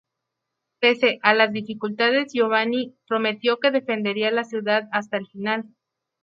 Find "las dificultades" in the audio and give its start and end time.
1.35-2.33